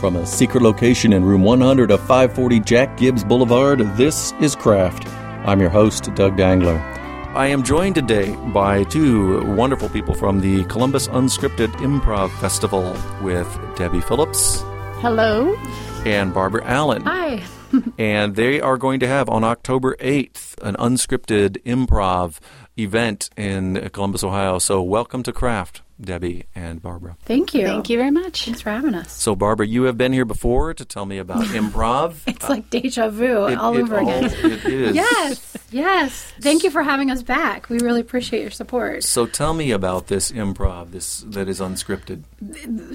[0.00, 5.08] From a secret location in room 100 of 540 Jack Gibbs Boulevard, this is Craft.
[5.46, 6.78] I'm your host, Doug Dangler.
[7.34, 13.48] I am joined today by two wonderful people from the Columbus Unscripted Improv Festival with
[13.76, 14.60] Debbie Phillips.
[15.00, 15.56] Hello.
[16.04, 17.02] And Barbara Allen.
[17.04, 17.42] Hi.
[17.98, 22.38] and they are going to have on October 8th an unscripted improv
[22.78, 24.58] event in Columbus, Ohio.
[24.58, 25.80] So, welcome to Craft.
[26.00, 27.16] Debbie and Barbara.
[27.24, 27.66] Thank you.
[27.66, 28.44] Thank you very much.
[28.44, 29.12] Thanks for having us.
[29.12, 32.16] So, Barbara, you have been here before to tell me about improv.
[32.26, 34.24] it's uh, like deja vu it, all it over again.
[34.24, 34.94] it is.
[34.94, 36.32] Yes, yes.
[36.40, 37.70] Thank you for having us back.
[37.70, 39.04] We really appreciate your support.
[39.04, 42.24] So, tell me about this improv, this that is unscripted.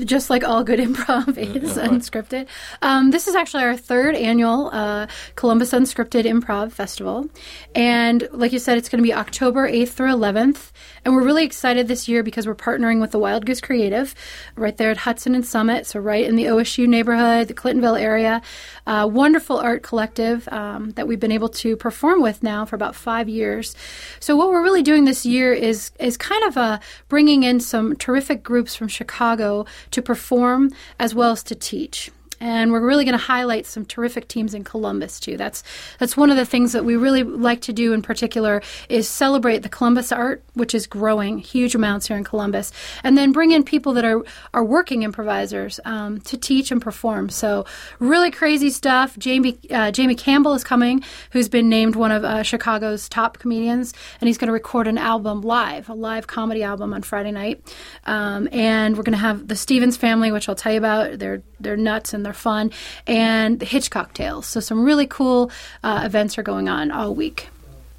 [0.06, 2.48] Just like all good improv is yeah, unscripted.
[2.84, 7.28] Um, this is actually our third annual uh, Columbus Unscripted Improv Festival,
[7.74, 10.72] and like you said, it's going to be October eighth through eleventh,
[11.04, 14.14] and we're really excited this year because we're partnering partnering with the Wild Goose Creative
[14.56, 18.42] right there at Hudson and Summit, so right in the OSU neighborhood, the Clintonville area.
[18.86, 22.96] Uh, wonderful art collective um, that we've been able to perform with now for about
[22.96, 23.76] five years.
[24.20, 27.96] So what we're really doing this year is is kind of uh, bringing in some
[27.96, 32.12] terrific groups from Chicago to perform as well as to teach
[32.42, 35.38] and we're really going to highlight some terrific teams in Columbus too.
[35.38, 35.64] That's
[36.00, 39.60] that's one of the things that we really like to do in particular is celebrate
[39.60, 43.64] the Columbus art, which is growing huge amounts here in Columbus, and then bring in
[43.64, 47.30] people that are are working improvisers um, to teach and perform.
[47.30, 47.66] So
[48.00, 49.18] really crazy stuff.
[49.18, 53.94] Jamie uh, Jamie Campbell is coming, who's been named one of uh, Chicago's top comedians,
[54.20, 57.62] and he's going to record an album live, a live comedy album on Friday night,
[58.06, 61.20] um, and we're going to have the Stevens family, which I'll tell you about.
[61.20, 62.72] They're they're nuts and they're fun,
[63.08, 64.46] and the Hitchcock Tales.
[64.46, 65.52] So some really cool
[65.84, 67.50] uh, events are going on all week.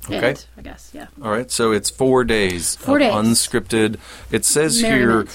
[0.07, 0.31] Okay.
[0.31, 1.07] And, I guess, yeah.
[1.23, 2.75] All right, so it's four days.
[2.77, 3.13] Four days.
[3.13, 3.99] Unscripted.
[4.33, 5.27] It says here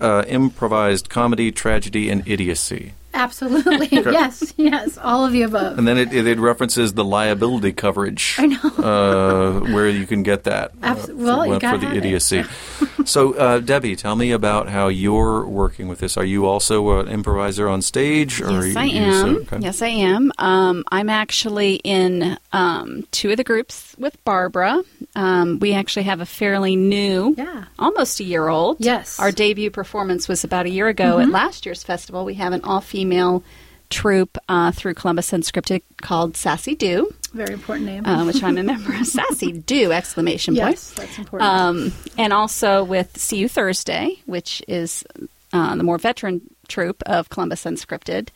[0.00, 2.94] uh, improvised comedy, tragedy, and idiocy.
[3.14, 3.88] Absolutely.
[3.92, 4.98] yes, yes.
[4.98, 5.78] All of the above.
[5.78, 8.36] And then it, it, it references the liability coverage.
[8.38, 8.58] I know.
[8.78, 10.72] uh, where you can get that.
[10.82, 12.44] Abs- uh, well, for, for the idiocy.
[13.04, 16.16] so, uh, Debbie, tell me about how you're working with this.
[16.16, 18.40] Are you also an improviser on stage?
[18.40, 19.36] Or yes, I am.
[19.36, 19.58] Okay.
[19.60, 20.32] Yes, I am.
[20.38, 24.82] Um, I'm actually in um, two of the groups with Barbara.
[25.16, 27.64] Um, we actually have a fairly new, yeah.
[27.78, 28.78] almost a year old.
[28.80, 29.20] Yes.
[29.20, 31.22] Our debut performance was about a year ago mm-hmm.
[31.22, 32.24] at last year's festival.
[32.24, 33.44] We have an all female
[33.90, 37.14] troupe uh, through Columbus Unscripted called Sassy Do.
[37.32, 38.04] Very important name.
[38.06, 39.06] Uh, which I'm a member of.
[39.06, 39.92] Sassy Do!
[39.92, 40.70] Exclamation point.
[40.70, 41.50] Yes, that's important.
[41.50, 45.04] Um, and also with See You Thursday, which is
[45.52, 48.28] uh, the more veteran troupe of Columbus Unscripted.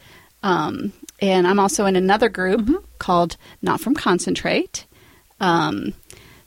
[0.43, 2.85] Um, and I'm also in another group mm-hmm.
[2.99, 4.87] called Not From Concentrate.
[5.41, 5.95] Um,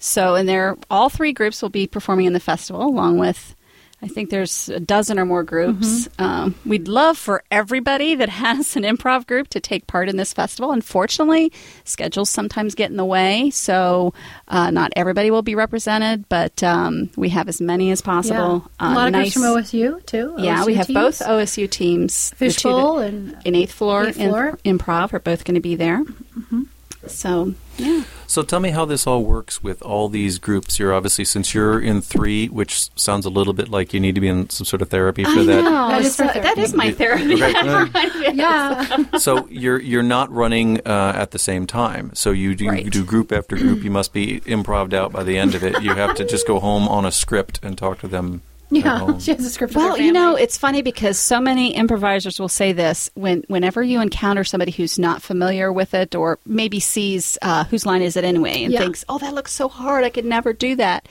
[0.01, 3.55] so, and there, all three groups will be performing in the festival along with
[4.03, 6.07] I think there's a dozen or more groups.
[6.07, 6.23] Mm-hmm.
[6.23, 10.33] Um, we'd love for everybody that has an improv group to take part in this
[10.33, 10.71] festival.
[10.71, 11.51] Unfortunately,
[11.83, 14.13] schedules sometimes get in the way, so
[14.47, 18.65] uh, not everybody will be represented, but um, we have as many as possible.
[18.79, 18.87] Yeah.
[18.87, 20.35] Uh, a lot of nice, groups from OSU, too.
[20.39, 20.99] Yeah, OSU we have teams.
[20.99, 22.31] both OSU teams.
[22.31, 24.57] Fishbowl and in Eighth Floor, eighth floor.
[24.65, 26.03] Improv are both going to be there.
[26.03, 26.63] Mm-hmm.
[27.07, 28.03] So, yeah.
[28.27, 30.79] So tell me how this all works with all these groups.
[30.79, 34.21] You're obviously, since you're in three, which sounds a little bit like you need to
[34.21, 35.63] be in some sort of therapy for I that.
[35.63, 35.87] Know.
[35.89, 37.35] That, is, so, that is my therapy.
[38.35, 39.03] yeah.
[39.17, 42.11] so you're you're not running uh, at the same time.
[42.13, 42.85] So you do, right.
[42.85, 43.83] you do group after group.
[43.83, 45.81] You must be improved out by the end of it.
[45.81, 48.41] You have to just go home on a script and talk to them
[48.71, 49.75] yeah, she has a script.
[49.75, 54.01] Well, you know, it's funny because so many improvisers will say this when whenever you
[54.01, 58.23] encounter somebody who's not familiar with it, or maybe sees uh, whose line is it
[58.23, 58.79] anyway, and yeah.
[58.79, 60.03] thinks, "Oh, that looks so hard.
[60.03, 61.07] I could never do that."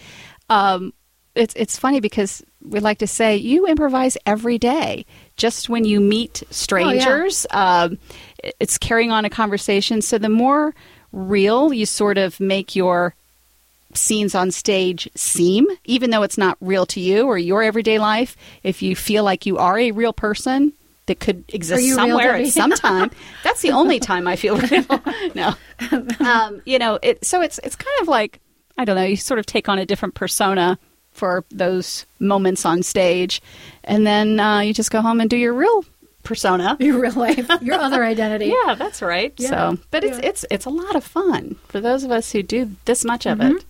[0.49, 0.95] Um,
[1.35, 5.05] it's it's funny because we like to say you improvise every day.
[5.37, 7.83] Just when you meet strangers, oh, yeah.
[7.83, 7.99] um,
[8.59, 10.03] it's carrying on a conversation.
[10.03, 10.75] So the more
[11.13, 13.15] real you sort of make your
[13.95, 18.37] scenes on stage seem, even though it's not real to you or your everyday life,
[18.63, 20.73] if you feel like you are a real person
[21.07, 23.11] that could exist somewhere at some time,
[23.45, 24.85] that's the only time I feel real.
[25.35, 25.55] no,
[26.21, 28.41] um, you know, it, so it's it's kind of like
[28.79, 29.05] I don't know.
[29.05, 30.79] You sort of take on a different persona
[31.13, 33.43] for those moments on stage,
[33.85, 35.85] and then uh, you just go home and do your real
[36.23, 38.47] persona, your real life, your other identity.
[38.47, 39.35] yeah, that's right.
[39.37, 39.49] Yeah.
[39.49, 40.29] So, but it's yeah.
[40.29, 43.39] it's it's a lot of fun for those of us who do this much of
[43.39, 43.57] mm-hmm.
[43.57, 43.65] it.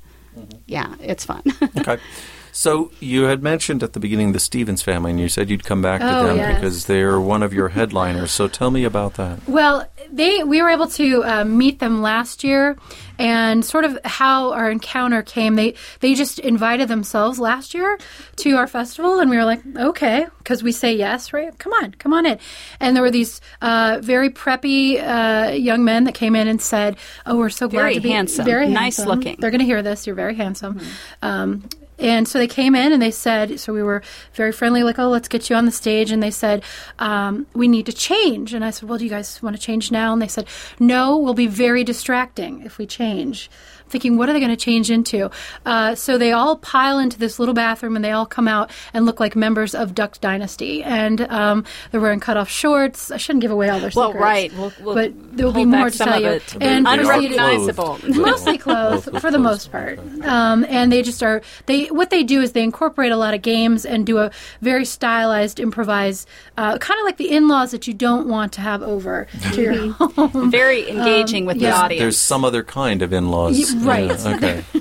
[0.70, 1.42] Yeah, it's fun.
[1.78, 1.98] okay.
[2.52, 5.82] So you had mentioned at the beginning the Stevens family, and you said you'd come
[5.82, 6.54] back to Oh, them yes.
[6.56, 8.30] because they're one of your headliners.
[8.32, 9.46] So tell me about that.
[9.48, 12.76] Well, they we were able to uh, meet them last year,
[13.18, 15.54] and sort of how our encounter came.
[15.54, 17.98] They they just invited themselves last year
[18.36, 21.56] to our festival, and we were like, okay, because we say yes, right?
[21.58, 22.38] Come on, come on in.
[22.80, 26.96] And there were these uh, very preppy uh, young men that came in and said,
[27.26, 29.06] "Oh, we're so glad Very to be handsome, very nice handsome.
[29.18, 29.36] looking.
[29.38, 30.06] They're going to hear this.
[30.06, 30.80] You're very handsome."
[31.22, 31.68] Um,
[32.00, 34.02] and so they came in and they said, so we were
[34.34, 36.10] very friendly, like, oh, let's get you on the stage.
[36.10, 36.62] And they said,
[36.98, 38.54] um, we need to change.
[38.54, 40.12] And I said, well, do you guys want to change now?
[40.12, 40.46] And they said,
[40.78, 43.50] no, we'll be very distracting if we change.
[43.88, 45.30] Thinking, what are they going to change into?
[45.66, 49.04] Uh, so they all pile into this little bathroom and they all come out and
[49.04, 50.84] look like members of Duck Dynasty.
[50.84, 53.10] And um, they're wearing cutoff shorts.
[53.10, 54.22] I shouldn't give away all their Well, secrets.
[54.22, 54.52] right.
[54.56, 56.40] We'll- we'll but there will be more to tell you.
[56.60, 57.98] And They are proceeded- Unrecognizable.
[58.14, 62.40] mostly clothes, for the most part um, and they just are they what they do
[62.40, 66.98] is they incorporate a lot of games and do a very stylized improvised, uh, kind
[67.00, 70.88] of like the in-laws that you don't want to have over to your home Very
[70.88, 71.76] engaging with the yeah.
[71.80, 72.00] audience.
[72.00, 73.74] There's some other kind of in-laws.
[73.74, 74.06] Right.
[74.06, 74.64] Yeah, okay.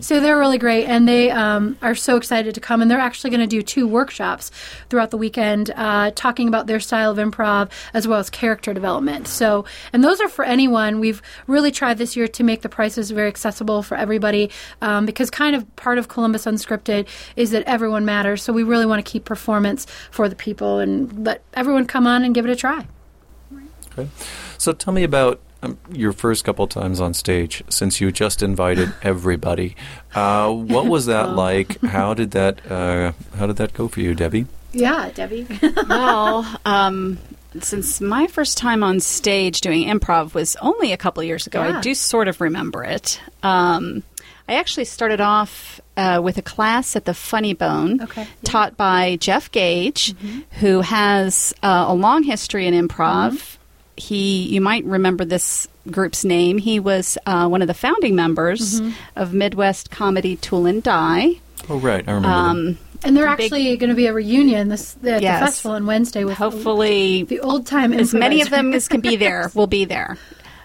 [0.00, 3.30] so they're really great and they um, are so excited to come and they're actually
[3.30, 4.50] going to do two workshops
[4.88, 9.28] throughout the weekend uh, talking about their style of improv as well as character development.
[9.28, 11.00] So and those are for anyone.
[11.00, 14.50] We've really tried this year to make the prices very accessible for everybody
[14.80, 17.06] um, because kind of part of columbus unscripted
[17.36, 21.26] is that everyone matters so we really want to keep performance for the people and
[21.26, 22.86] let everyone come on and give it a try.
[23.92, 24.08] Okay.
[24.58, 28.92] So tell me about um, your first couple times on stage since you just invited
[29.02, 29.76] everybody.
[30.14, 31.80] Uh, what was that like?
[31.82, 34.46] How did that uh, How did that go for you, Debbie?
[34.72, 35.44] yeah debbie
[35.88, 37.18] well, um,
[37.60, 41.78] since my first time on stage doing improv was only a couple years ago, Yeah.
[41.78, 43.20] I do sort of remember it.
[43.42, 44.04] Um,
[44.48, 48.26] I actually started off uh, with a class at the Funny Bone, Okay.
[48.44, 50.14] taught by Jeff Gage,
[50.60, 53.56] who has uh, a long history in improv.
[53.96, 56.58] He, you might remember this group's name.
[56.58, 58.80] He was uh, one of the founding members
[59.16, 61.32] of Midwest Comedy Tool and Die.
[61.68, 62.28] Oh, right, I remember.
[62.28, 65.40] Um, and they're Big- actually going to be a reunion this at Yes.
[65.40, 69.00] the festival on wednesday with hopefully, the old time as many of them as can
[69.00, 70.18] be there will be there.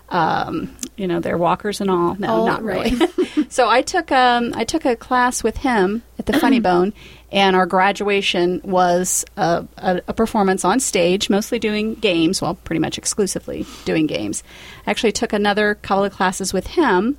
[0.09, 2.15] Um, you know, they're walkers and all.
[2.15, 2.91] No, All not right.
[2.91, 3.47] really.
[3.49, 6.93] so I took um, I took a class with him at the Funny Bone,
[7.31, 12.41] and our graduation was a, a, a performance on stage, mostly doing games.
[12.41, 14.43] Well, pretty much exclusively doing games.
[14.87, 17.17] I actually took another couple of classes with him.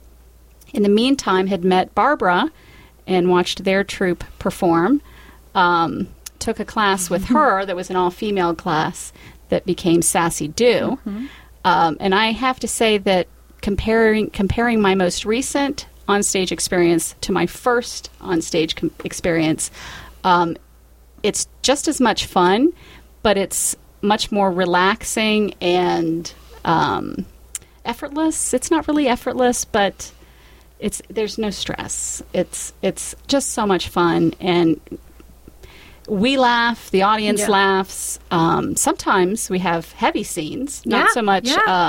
[0.72, 2.50] In the meantime, had met Barbara
[3.06, 5.00] and watched their troupe perform.
[5.54, 6.08] Um,
[6.38, 9.12] took a class with her that was an all female class
[9.48, 10.98] that became Sassy Do.
[11.64, 13.26] Um, and I have to say that
[13.66, 19.72] comparing comparing my most recent onstage experience to my first onstage com- experience,
[20.22, 20.56] um,
[21.24, 22.72] it's just as much fun,
[23.24, 26.32] but it's much more relaxing and
[26.64, 27.26] um,
[27.84, 28.54] effortless.
[28.54, 30.12] It's not really effortless, but
[30.78, 32.22] it's there's no stress.
[32.32, 34.80] It's it's just so much fun, and
[36.08, 36.88] we laugh.
[36.92, 37.48] The audience Yeah.
[37.48, 38.20] laughs.
[38.30, 41.88] Um, sometimes we have heavy scenes, not Yeah, so much yeah.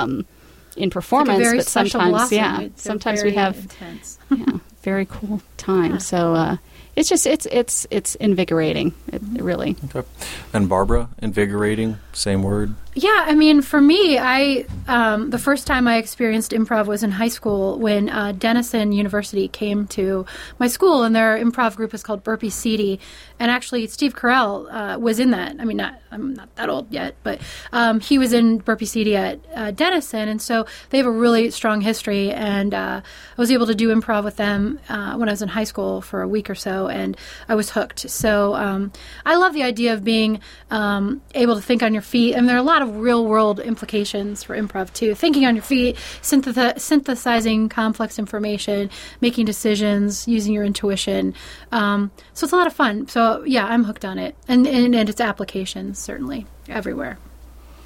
[0.78, 2.36] In performance, very but sometimes blossom.
[2.36, 2.60] yeah.
[2.60, 4.18] It's a Sometimes we have intense.
[4.30, 6.00] yeah, very cool time.
[6.00, 6.56] So uh,
[6.96, 8.94] it's just it's it's it's invigorating.
[9.08, 9.76] It, it really.
[9.94, 10.08] okay.
[10.52, 12.74] And Barbara, invigorating, same word.
[12.98, 17.12] Yeah, I mean, for me, I um, the first time I experienced improv was in
[17.12, 20.26] high school when uh, Denison University came to
[20.58, 22.98] my school, and their improv group is called Burpee Seedy,
[23.38, 25.54] and actually Steve Carell uh, was in that.
[25.60, 27.40] I mean, not I'm not that old yet, but
[27.72, 31.52] um, he was in Burpee Seedy at uh, Denison, and so they have a really
[31.52, 32.32] strong history.
[32.32, 35.50] And uh, I was able to do improv with them uh, when I was in
[35.50, 37.16] high school for a week or so, and
[37.48, 38.10] I was hooked.
[38.10, 38.90] So um,
[39.24, 40.40] I love the idea of being
[40.72, 42.34] um, able to think on your feet.
[42.34, 45.14] Mean, there are a lot of real world implications for improv too.
[45.14, 48.90] Thinking on your feet, synthesi- synthesizing complex information,
[49.20, 51.34] making decisions, using your intuition.
[51.72, 53.08] Um, so it's a lot of fun.
[53.08, 57.18] So yeah, I'm hooked on it, and and, and its applications certainly everywhere.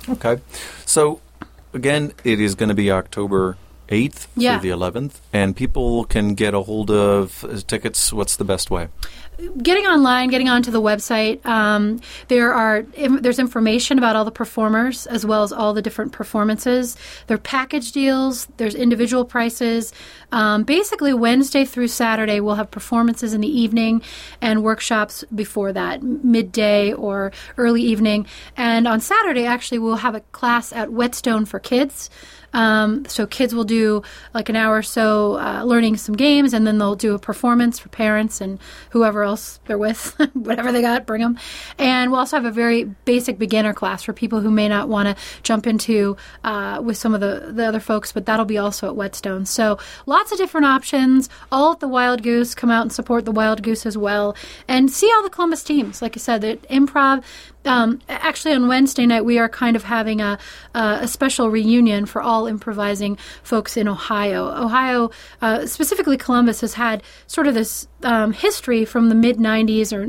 [0.09, 0.41] Okay.
[0.85, 1.21] So,
[1.73, 3.57] again, it is going to be October
[3.89, 4.59] 8th Yeah.
[4.59, 8.13] through the 11th, and people can get a hold of uh, tickets.
[8.13, 8.89] What's the best way?
[9.63, 15.07] Getting online, getting onto the website, um, there are there's information about all the performers
[15.07, 16.97] as well as all the different performances.
[17.27, 18.47] There are package deals.
[18.57, 19.93] There's individual prices.
[20.31, 24.03] Um, basically, Wednesday through Saturday, we'll have performances in the evening
[24.41, 28.27] and workshops before that, midday or early evening.
[28.57, 32.11] And on Saturday, actually, we'll have a class at Whetstone for kids.
[32.55, 34.03] Um, so kids will do
[34.35, 37.79] like an hour or so uh, learning some games, and then they'll do a performance
[37.79, 38.59] for parents and
[38.91, 41.39] whoever else else they're with, whatever they got, bring them.
[41.79, 45.09] And we'll also have a very basic beginner class for people who may not want
[45.09, 48.87] to jump into uh, with some of the, the other folks, but that'll be also
[48.89, 49.47] at Whetstone.
[49.47, 52.55] So lots of different options, all at the Wild Goose.
[52.55, 54.37] Come out and support the Wild Goose as well.
[54.69, 56.03] And see all the Columbus teams.
[56.03, 57.25] Like I said, the improv
[57.65, 60.39] um, actually, on Wednesday night, we are kind of having a,
[60.75, 64.49] a special reunion for all improvising folks in Ohio.
[64.49, 69.93] Ohio, uh, specifically Columbus, has had sort of this um, history from the mid 90s
[69.93, 70.03] or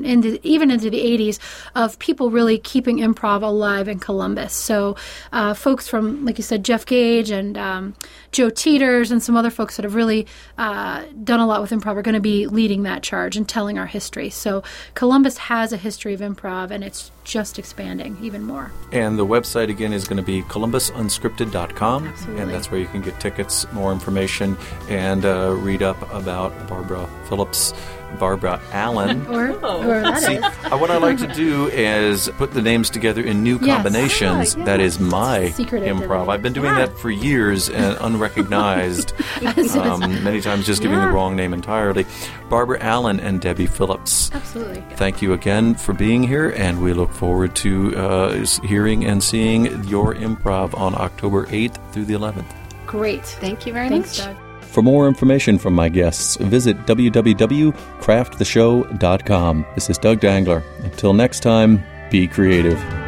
[0.43, 1.39] even into the 80s
[1.75, 4.53] of people really keeping improv alive in Columbus.
[4.53, 4.95] So,
[5.31, 7.95] uh, folks from, like you said, Jeff Gage and um,
[8.31, 11.95] Joe Teeters and some other folks that have really uh, done a lot with improv
[11.95, 14.29] are going to be leading that charge and telling our history.
[14.29, 14.63] So,
[14.95, 18.71] Columbus has a history of improv, and it's just expanding even more.
[18.91, 22.07] And the website again is going to be columbusunscripted.com.
[22.07, 22.41] Absolutely.
[22.41, 24.57] And that's where you can get tickets, more information,
[24.89, 27.73] and uh, read up about Barbara Phillips.
[28.19, 29.25] Barbara Allen.
[29.25, 30.43] or, or that See, is.
[30.43, 33.73] uh, what I like to do is put the names together in new Yes.
[33.75, 34.55] combinations.
[34.55, 36.03] Ah, That is my Secret improv.
[36.27, 36.29] identity.
[36.31, 36.85] I've been doing Yeah.
[36.85, 39.13] that for years and unrecognized.
[39.77, 42.05] um, many times just giving the wrong name entirely.
[42.51, 44.29] Barbara Allen and Debbie Phillips.
[44.31, 44.83] Absolutely.
[44.95, 49.84] Thank you again for being here, and we look forward to uh, hearing and seeing
[49.86, 52.46] your improv on October 8th through the 11th.
[52.86, 53.25] Great.
[53.25, 54.28] Thank you very Thanks, much.
[54.28, 54.38] Doug.
[54.62, 59.66] For more information from my guests, visit www.crafttheshow.com.
[59.75, 60.63] This is Doug Dangler.
[60.84, 63.02] Until next time, be creative.